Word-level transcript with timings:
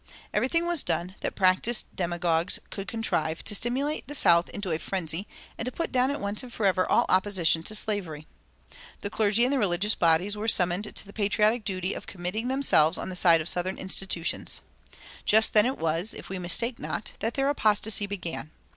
Everything 0.33 0.65
was 0.65 0.81
done 0.81 1.13
that 1.19 1.35
practiced 1.35 1.95
demagogues 1.95 2.57
could 2.71 2.87
contrive 2.87 3.43
to 3.43 3.53
stimulate 3.53 4.07
the 4.07 4.15
South 4.15 4.49
into 4.49 4.71
a 4.71 4.79
frenzy 4.79 5.27
and 5.59 5.67
to 5.67 5.71
put 5.71 5.91
down 5.91 6.09
at 6.09 6.19
once 6.19 6.41
and 6.41 6.51
forever 6.51 6.89
all 6.89 7.05
opposition 7.07 7.61
to 7.61 7.75
slavery. 7.75 8.25
The 9.01 9.11
clergy 9.11 9.43
and 9.43 9.53
the 9.53 9.59
religious 9.59 9.93
bodies 9.93 10.35
were 10.35 10.47
summoned 10.47 10.95
to 10.95 11.05
the 11.05 11.13
patriotic 11.13 11.63
duty 11.63 11.93
of 11.93 12.07
committing 12.07 12.47
themselves 12.47 12.97
on 12.97 13.09
the 13.09 13.15
side 13.15 13.41
of 13.41 13.47
'southern 13.47 13.77
institutions.' 13.77 14.61
Just 15.23 15.53
then 15.53 15.67
it 15.67 15.77
was, 15.77 16.15
if 16.15 16.29
we 16.29 16.39
mistake 16.39 16.79
not, 16.79 17.11
that 17.19 17.35
their 17.35 17.49
apostasy 17.49 18.07
began. 18.07 18.49